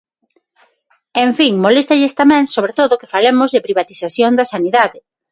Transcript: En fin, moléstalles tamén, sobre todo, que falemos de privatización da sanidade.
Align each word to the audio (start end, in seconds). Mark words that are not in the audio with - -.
En 1.25 1.31
fin, 1.37 1.53
moléstalles 1.65 2.17
tamén, 2.21 2.43
sobre 2.55 2.73
todo, 2.79 2.99
que 2.99 3.11
falemos 3.13 3.49
de 3.51 3.63
privatización 3.67 4.31
da 4.35 4.49
sanidade. 4.53 4.99